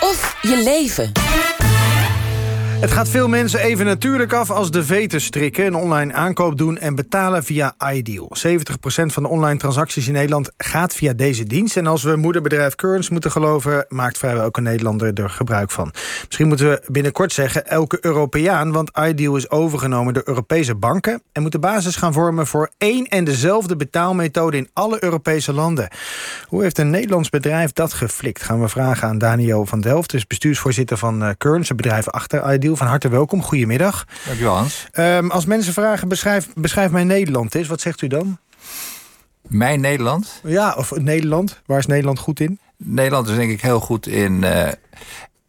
[0.00, 1.12] of je leven.
[2.80, 5.66] Het gaat veel mensen even natuurlijk af als de veten strikken...
[5.66, 8.30] een online aankoop doen en betalen via iDeal.
[8.46, 8.52] 70%
[9.06, 11.76] van de online transacties in Nederland gaat via deze dienst.
[11.76, 13.86] En als we moederbedrijf Currents moeten geloven...
[13.88, 15.92] maakt vrijwel elke Nederlander er gebruik van.
[16.26, 18.72] Misschien moeten we binnenkort zeggen elke Europeaan...
[18.72, 21.22] want iDeal is overgenomen door Europese banken...
[21.32, 24.56] en moet de basis gaan vormen voor één en dezelfde betaalmethode...
[24.56, 25.88] in alle Europese landen.
[26.46, 28.42] Hoe heeft een Nederlands bedrijf dat geflikt?
[28.42, 30.10] Gaan we vragen aan Daniel van Delft...
[30.10, 33.42] dus bestuursvoorzitter van Currents, het bedrijf achter iDeal van harte welkom.
[33.42, 34.06] Goedemiddag.
[34.26, 34.86] Dankjewel Hans.
[34.92, 37.68] Um, als mensen vragen, beschrijf, beschrijf mij Nederland is.
[37.68, 38.38] Wat zegt u dan?
[39.48, 40.40] Mijn Nederland?
[40.44, 41.60] Ja, of Nederland.
[41.66, 42.58] Waar is Nederland goed in?
[42.76, 44.68] Nederland is denk ik heel goed in uh,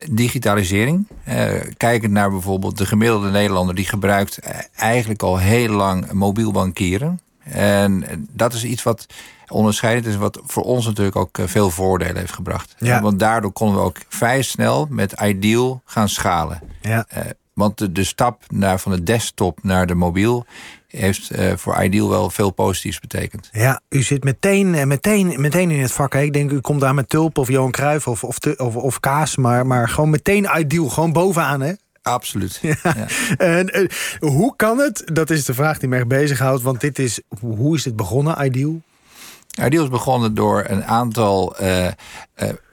[0.09, 1.07] digitalisering.
[1.27, 3.75] Uh, kijkend naar bijvoorbeeld de gemiddelde Nederlander...
[3.75, 7.19] die gebruikt eh, eigenlijk al heel lang mobiel bankieren.
[7.43, 9.05] En dat is iets wat
[9.49, 10.15] onderscheidend is...
[10.15, 12.75] wat voor ons natuurlijk ook veel voordelen heeft gebracht.
[12.77, 13.01] Ja.
[13.01, 16.61] Want daardoor konden we ook vrij snel met Ideal gaan schalen.
[16.81, 17.05] Ja.
[17.13, 17.19] Uh,
[17.53, 20.45] want de, de stap naar, van de desktop naar de mobiel
[20.87, 23.49] heeft uh, voor Ideal wel veel positiefs betekend.
[23.51, 26.13] Ja, u zit meteen, meteen, meteen in het vak.
[26.13, 26.21] Hè?
[26.21, 28.99] Ik denk, u komt daar met Tulp of Johan Cruijff of, of, te, of, of
[28.99, 29.35] Kaas...
[29.35, 31.73] Maar, maar gewoon meteen Ideal, gewoon bovenaan, hè?
[32.01, 32.59] Absoluut.
[32.61, 32.75] Ja.
[32.83, 33.07] Ja.
[33.37, 35.01] En, uh, hoe kan het?
[35.05, 36.61] Dat is de vraag die me echt bezighoudt.
[36.61, 38.81] Want dit is, hoe is dit begonnen, Ideal?
[39.63, 41.61] Ideal is begonnen door een aantal...
[41.61, 41.87] Uh,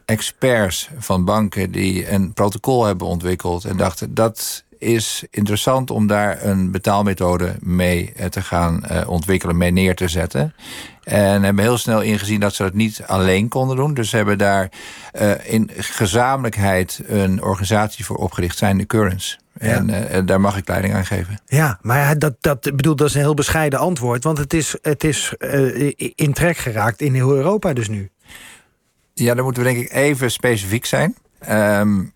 [0.06, 6.44] experts van banken die een protocol hebben ontwikkeld en dachten dat is interessant om daar
[6.44, 10.54] een betaalmethode mee te gaan ontwikkelen, mee neer te zetten.
[11.02, 13.94] En hebben heel snel ingezien dat ze dat niet alleen konden doen.
[13.94, 14.70] Dus ze hebben daar
[15.42, 19.38] in gezamenlijkheid een organisatie voor opgericht, zijn de Currents.
[19.60, 19.86] Ja.
[19.86, 21.40] En daar mag ik leiding aan geven.
[21.46, 24.24] Ja, maar dat, dat, bedoel, dat is een heel bescheiden antwoord.
[24.24, 25.34] Want het is, het is
[26.14, 28.10] in trek geraakt in heel Europa dus nu.
[29.14, 31.16] Ja, dan moeten we denk ik even specifiek zijn.
[31.50, 32.12] Um,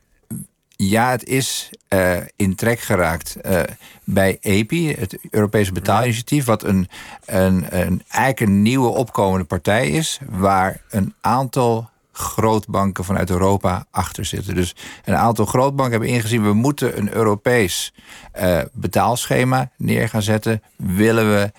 [0.83, 3.61] ja, het is uh, in trek geraakt uh,
[4.05, 6.89] bij EPI, het Europese betaalinitiatief, wat een,
[7.25, 11.91] een, een, eigenlijk een nieuwe opkomende partij is, waar een aantal
[12.21, 14.55] grootbanken vanuit Europa achter zitten.
[14.55, 17.95] Dus een aantal grootbanken hebben ingezien, we moeten een Europees
[18.41, 21.53] uh, betaalschema neer gaan zetten, willen we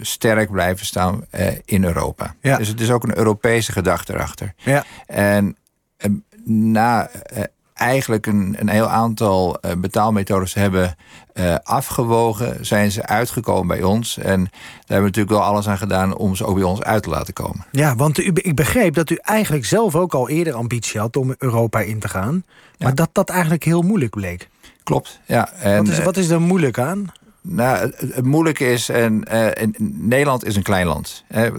[0.00, 1.24] sterk blijven staan
[1.64, 2.34] in Europa.
[2.40, 2.56] Ja.
[2.56, 4.54] Dus het is ook een Europese gedachte erachter.
[4.56, 4.84] Ja.
[5.06, 5.56] En
[6.44, 7.10] na
[7.74, 10.96] eigenlijk een, een heel aantal uh, betaalmethodes hebben
[11.34, 14.18] uh, afgewogen, zijn ze uitgekomen bij ons.
[14.18, 17.02] En daar hebben we natuurlijk wel alles aan gedaan om ze ook bij ons uit
[17.02, 17.66] te laten komen.
[17.70, 21.34] Ja, want u, ik begreep dat u eigenlijk zelf ook al eerder ambitie had om
[21.38, 22.44] Europa in te gaan.
[22.78, 22.94] Maar ja.
[22.94, 24.48] dat dat eigenlijk heel moeilijk bleek.
[24.82, 25.52] Klopt, ja.
[25.52, 27.12] En, wat, is, wat is er moeilijk aan?
[27.40, 31.24] Nou, het, het moeilijke is, en, uh, en Nederland is een klein land.
[31.28, 31.52] Hè.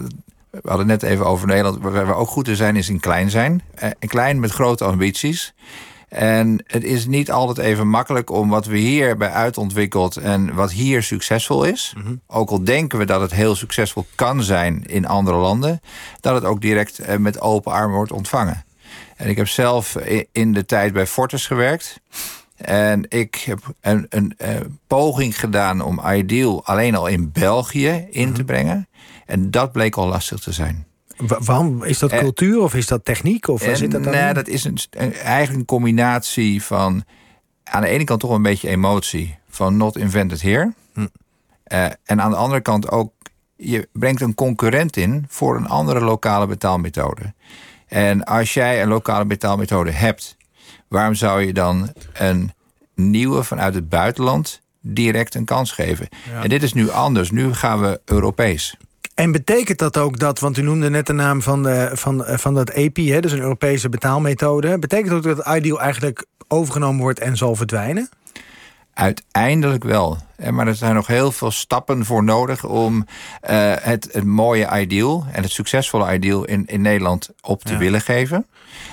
[0.62, 1.78] We hadden het net even over Nederland.
[1.82, 3.62] Waar we ook goed in zijn, is in klein zijn.
[3.74, 5.54] En klein met grote ambities.
[6.14, 10.72] En het is niet altijd even makkelijk om wat we hier hebben uitontwikkeld en wat
[10.72, 11.94] hier succesvol is.
[11.96, 12.14] Mhm.
[12.26, 15.80] Ook al denken we dat het heel succesvol kan zijn in andere landen,
[16.20, 18.64] dat het ook direct met open armen wordt ontvangen.
[19.16, 19.96] En ik heb zelf
[20.32, 22.00] in de tijd bij Fortis gewerkt.
[22.56, 28.32] En ik heb een, een, een poging gedaan om Ideal alleen al in België in
[28.32, 28.88] te brengen.
[29.26, 30.86] En dat bleek al lastig te zijn.
[31.16, 31.84] Waarom?
[31.84, 33.48] Is dat cultuur of is dat techniek?
[33.48, 34.34] Of en, zit dat dan nee, in?
[34.34, 37.04] dat is een, een, eigenlijk een combinatie van...
[37.64, 40.72] aan de ene kant toch een beetje emotie van not invented here.
[40.92, 41.00] Hm.
[41.00, 43.12] Uh, en aan de andere kant ook...
[43.56, 47.34] je brengt een concurrent in voor een andere lokale betaalmethode.
[47.86, 50.36] En als jij een lokale betaalmethode hebt...
[50.88, 52.52] waarom zou je dan een
[52.94, 56.08] nieuwe vanuit het buitenland direct een kans geven?
[56.30, 56.42] Ja.
[56.42, 57.30] En dit is nu anders.
[57.30, 58.76] Nu gaan we Europees.
[59.14, 62.54] En betekent dat ook dat, want u noemde net de naam van, de, van, van
[62.54, 64.78] dat EPI, hè, dus een Europese betaalmethode.
[64.78, 68.08] Betekent dat ook dat Ideal eigenlijk overgenomen wordt en zal verdwijnen?
[68.94, 70.18] Uiteindelijk wel.
[70.50, 73.04] Maar er zijn nog heel veel stappen voor nodig om uh,
[73.80, 77.78] het, het mooie ideal en het succesvolle ideal in, in Nederland op te ja.
[77.78, 78.46] willen geven.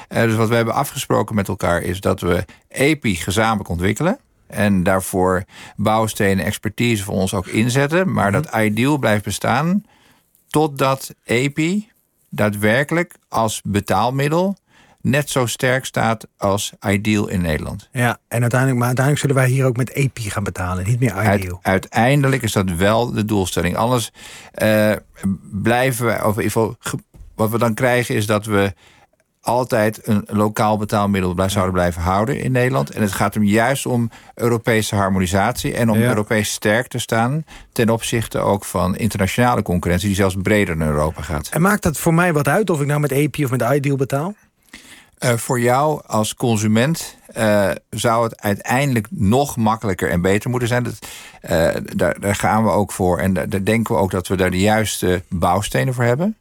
[0.10, 4.20] Uh, dus wat we hebben afgesproken met elkaar is dat we EPI gezamenlijk ontwikkelen.
[4.48, 5.44] En daarvoor
[5.76, 8.12] bouwstenen, expertise voor ons ook inzetten.
[8.12, 8.44] Maar mm-hmm.
[8.44, 9.84] dat ideal blijft bestaan
[10.52, 11.90] totdat EPI
[12.30, 14.58] daadwerkelijk als betaalmiddel
[15.02, 17.90] net zo sterk staat als Ideal in Nederland.
[17.92, 21.34] Ja, en uiteindelijk, maar uiteindelijk zullen wij hier ook met EPI gaan betalen, niet meer
[21.34, 21.60] Ideal.
[21.62, 23.76] Uit, uiteindelijk is dat wel de doelstelling.
[23.76, 24.12] Anders
[24.62, 24.92] uh,
[25.52, 26.78] blijven we, of in ieder geval,
[27.36, 28.74] wat we dan krijgen is dat we
[29.42, 32.90] altijd een lokaal betaalmiddel zouden blijven houden in Nederland.
[32.90, 36.08] En het gaat hem juist om Europese harmonisatie en om ja.
[36.08, 41.22] Europees sterk te staan ten opzichte ook van internationale concurrentie die zelfs breder naar Europa
[41.22, 41.50] gaat.
[41.50, 43.96] En maakt dat voor mij wat uit of ik nou met EPI of met Ideal
[43.96, 44.34] betaal?
[45.18, 50.84] Eh, voor jou als consument eh, zou het uiteindelijk nog makkelijker en beter moeten zijn.
[50.84, 51.00] Dat,
[51.42, 53.20] eh, daar, daar, gaan we ook voor.
[53.20, 56.38] En daar, daar, denken we ook dat we daar de juiste bouwstenen voor hebben.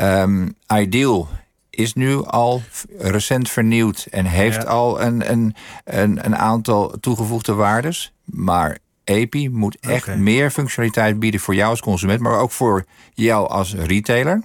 [0.00, 1.28] Um, Ideal
[1.76, 2.62] is nu al
[2.98, 8.12] recent vernieuwd en heeft al een, een, een, een, aantal toegevoegde waardes.
[8.24, 12.84] Maar API moet echt meer functionaliteit bieden voor jou als consument, maar ook voor
[13.14, 14.42] jou als retailer.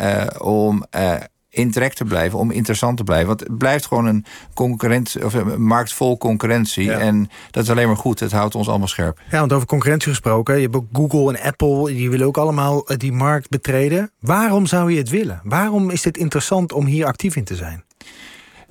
[0.00, 1.14] Uh, om uh,
[1.56, 3.26] in trek te blijven, om interessant te blijven.
[3.26, 4.24] Want het blijft gewoon een,
[4.54, 6.92] concurrent, of een markt vol concurrentie.
[6.92, 8.20] En dat is alleen maar goed.
[8.20, 9.20] Het houdt ons allemaal scherp.
[9.30, 10.54] Ja, want over concurrentie gesproken.
[10.56, 14.10] Je hebt ook Google en Apple, die willen ook allemaal eh, die markt betreden.
[14.20, 15.40] Waarom zou je het willen?
[15.42, 17.84] Waarom is het interessant om hier actief in te zijn?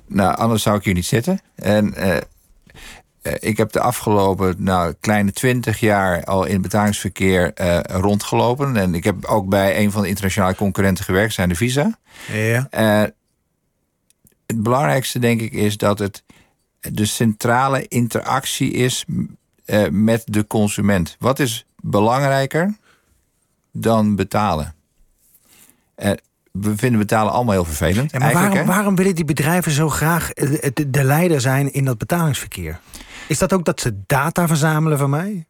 [0.08, 1.40] Nou, anders zou ik hier niet zitten.
[1.54, 2.16] En uh,
[3.32, 8.76] ik heb de afgelopen nou, kleine twintig jaar al in betalingsverkeer uh, rondgelopen.
[8.76, 11.98] En ik heb ook bij een van de internationale concurrenten gewerkt, zijn de Visa.
[12.32, 12.68] Ja.
[12.70, 13.08] Uh,
[14.46, 16.22] het belangrijkste, denk ik, is dat het
[16.80, 19.04] de centrale interactie is
[19.66, 21.16] uh, met de consument.
[21.18, 22.76] Wat is belangrijker
[23.72, 24.74] dan betalen?
[26.60, 28.12] we vinden betalen allemaal heel vervelend.
[28.12, 31.98] Ja, maar waarom, waarom, willen die bedrijven zo graag de, de leider zijn in dat
[31.98, 32.80] betalingsverkeer?
[33.28, 35.46] Is dat ook dat ze data verzamelen van mij?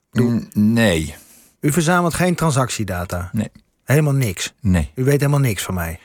[0.53, 1.15] Nee.
[1.61, 3.31] U verzamelt geen transactiedata?
[3.33, 3.51] Nee.
[3.85, 4.55] Helemaal niks?
[4.61, 4.91] Nee.
[4.95, 5.99] U weet helemaal niks van mij?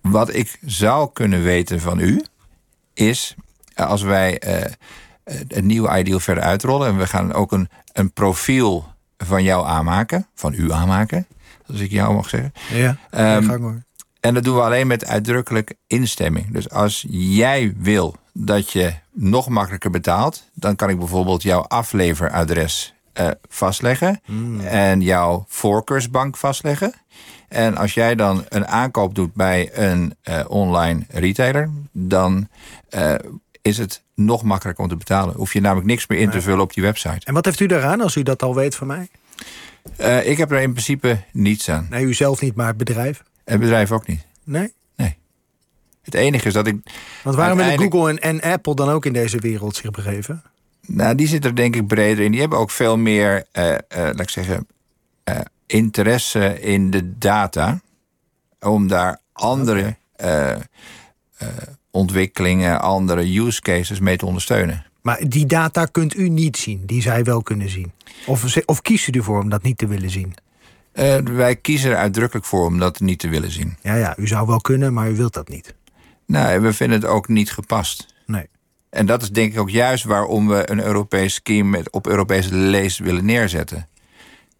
[0.00, 2.24] Wat ik zou kunnen weten van u
[2.94, 3.34] is
[3.74, 4.64] als wij uh,
[5.24, 8.86] het nieuwe Ideal verder uitrollen en we gaan ook een, een profiel
[9.16, 11.26] van jou aanmaken, van u aanmaken,
[11.66, 12.52] als ik jou mag zeggen.
[12.72, 12.88] Ja,
[13.36, 13.86] um, ga ik maar.
[14.20, 16.52] En dat doen we alleen met uitdrukkelijk instemming.
[16.52, 22.94] Dus als jij wil dat je nog makkelijker betaalt, dan kan ik bijvoorbeeld jouw afleveradres
[23.20, 24.60] uh, vastleggen mm.
[24.60, 26.92] en jouw voorkeursbank vastleggen.
[27.48, 32.48] En als jij dan een aankoop doet bij een uh, online retailer, dan
[32.90, 33.14] uh,
[33.62, 35.34] is het nog makkelijker om te betalen.
[35.34, 37.26] Hoef je namelijk niks meer in te vullen op die website.
[37.26, 39.08] En wat heeft u daaraan als u dat al weet van mij?
[40.24, 41.86] ik heb er in principe niets aan.
[41.90, 43.22] Nee, u zelf niet, maar het bedrijf?
[43.44, 44.26] Het bedrijf ook niet.
[44.44, 44.72] Nee?
[46.10, 46.76] Het enige is dat ik.
[47.22, 50.42] Want waarom willen Google en, en, Apple dan ook in deze wereld zich begeven?
[50.86, 52.30] Nou, die zitten er denk ik breder in.
[52.30, 54.66] Die hebben ook veel meer, uh, uh, laat ik zeggen,
[55.24, 57.80] uh, interesse in de data.
[58.60, 59.96] Om daar andere
[61.90, 64.84] ontwikkelingen, andere use cases mee te ondersteunen.
[65.02, 67.92] Maar die data kunt u niet zien, die zij wel kunnen zien.
[68.26, 70.34] Of, of kiest u ervoor om dat niet te willen zien?
[71.24, 73.76] Wij kiezen er uitdrukkelijk voor om dat niet te willen zien.
[73.82, 75.74] Ja, ja, u zou wel kunnen, maar u wilt dat niet.
[76.28, 78.06] Nou, we vinden het ook niet gepast.
[78.26, 78.48] Nee.
[78.90, 82.54] En dat is denk ik ook juist waarom we een Europees scheme met, op Europese
[82.54, 83.88] lees willen neerzetten.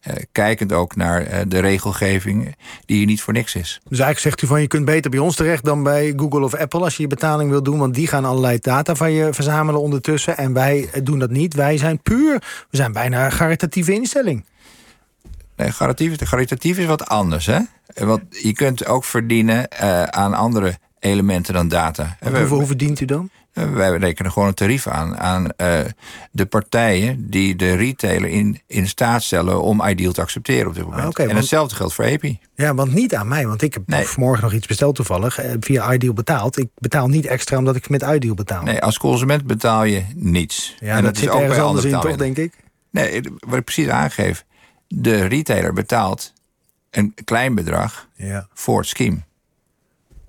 [0.08, 3.80] Uh, kijkend ook naar uh, de regelgeving die hier niet voor niks is.
[3.88, 6.54] Dus eigenlijk zegt u van je kunt beter bij ons terecht dan bij Google of
[6.54, 9.80] Apple als je je betaling wil doen, want die gaan allerlei data van je verzamelen
[9.80, 11.54] ondertussen en wij doen dat niet.
[11.54, 14.44] Wij zijn puur, we zijn bijna een caritatieve instelling.
[15.56, 17.46] Nee, caritatief, caritatief is wat anders.
[17.46, 17.58] Hè?
[17.94, 22.16] Want je kunt ook verdienen uh, aan andere elementen dan data.
[22.20, 23.30] Hoeveel, hoe verdient u dan?
[23.54, 25.80] Uh, wij rekenen gewoon een tarief aan aan uh,
[26.30, 30.84] de partijen die de retailer in, in staat stellen om Ideal te accepteren op dit
[30.84, 31.02] moment.
[31.02, 32.38] Ah, okay, en want, hetzelfde geldt voor EPI.
[32.54, 34.04] Ja, want niet aan mij, want ik heb nee.
[34.04, 36.58] vanmorgen nog iets besteld toevallig via Ideal betaald.
[36.58, 38.62] Ik betaal niet extra omdat ik met Ideal betaal.
[38.62, 40.76] Nee, als consument betaal je niets.
[40.80, 42.52] Ja, en dat, dat zit ook ergens anders in, toch, denk ik?
[42.90, 44.44] Nee, wat ik precies aangeef
[44.88, 46.32] de retailer betaalt
[46.90, 48.48] een klein bedrag ja.
[48.52, 49.18] voor het scheme.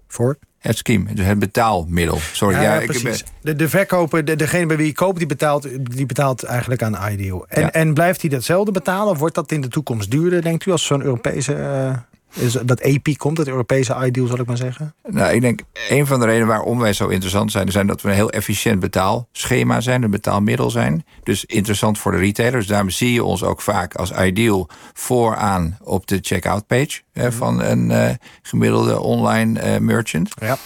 [0.07, 0.37] Voor?
[0.59, 2.17] Het scheme, dus het betaalmiddel.
[2.33, 3.23] Sorry, ja, ja, precies.
[3.41, 7.11] de, de verkoper, de, degene bij wie je koopt, die betaalt, die betaalt eigenlijk aan
[7.11, 7.45] Ideal.
[7.47, 7.71] En, ja.
[7.71, 9.11] en blijft hij datzelfde betalen?
[9.11, 11.55] Of wordt dat in de toekomst duurder, denkt u, als zo'n Europese...
[11.55, 11.97] Uh,
[12.33, 14.93] is dat EP komt, het Europese ideal, zal ik maar zeggen?
[15.09, 17.71] Nou, ik denk, een van de redenen waarom wij zo interessant zijn...
[17.71, 21.05] zijn dat we een heel efficiënt betaalschema zijn, een betaalmiddel zijn.
[21.23, 22.67] Dus interessant voor de retailers.
[22.67, 27.01] Daarom zie je ons ook vaak als ideal vooraan op de checkout page...
[27.13, 27.37] Hè, mhm.
[27.37, 28.09] van een uh,
[28.41, 30.33] gemiddelde online uh, merchant.
[30.35, 30.57] Ja.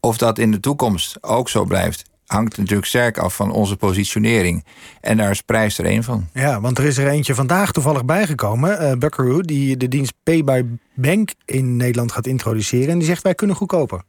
[0.00, 4.64] Of dat in de toekomst ook zo blijft, hangt natuurlijk sterk af van onze positionering.
[5.00, 6.28] En daar is prijs er een van.
[6.32, 8.82] Ja, want er is er eentje vandaag toevallig bijgekomen.
[8.82, 10.62] Uh, Buckaroo, die de dienst Pay by
[10.94, 12.88] Bank in Nederland gaat introduceren.
[12.88, 14.02] En die zegt wij kunnen goedkoper.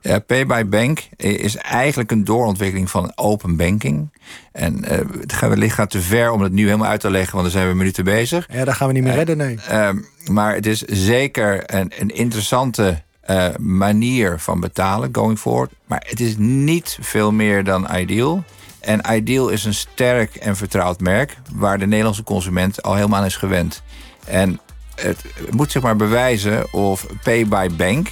[0.00, 4.10] Ja, Pay by Bank is eigenlijk een doorontwikkeling van open banking.
[4.52, 7.32] En uh, het gaat wellicht gaat te ver om het nu helemaal uit te leggen,
[7.32, 8.48] want dan zijn we minuten bezig.
[8.52, 9.58] Ja, daar gaan we niet meer redden, nee.
[9.70, 9.88] Uh,
[10.30, 15.70] maar het is zeker een, een interessante uh, manier van betalen going forward.
[15.86, 18.44] Maar het is niet veel meer dan Ideal.
[18.80, 21.36] En Ideal is een sterk en vertrouwd merk...
[21.52, 23.82] waar de Nederlandse consument al helemaal aan is gewend.
[24.24, 24.60] En
[24.94, 28.08] het moet zich maar bewijzen of Pay by Bank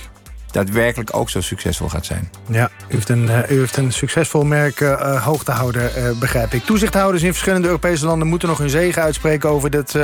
[0.52, 2.30] daadwerkelijk ook zo succesvol gaat zijn.
[2.46, 6.64] Ja, u heeft een, u heeft een succesvol merk uh, hoog te houden, begrijp ik.
[6.64, 9.98] Toezichthouders in verschillende Europese landen moeten nog hun zegen uitspreken over dit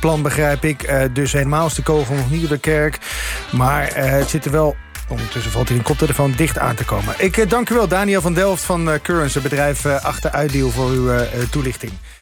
[0.00, 1.10] plan, begrijp ik.
[1.12, 2.98] dus helemaal is de kogel nog niet op de kerk.
[3.52, 4.76] Maar het zit er wel
[5.08, 7.14] Ondertussen valt hij een koptelefoon dicht aan te komen.
[7.18, 11.10] Ik dank u wel, Daniel van Delft van Currents, het bedrijf achter Uitdeal, voor uw
[11.50, 11.92] toelichting.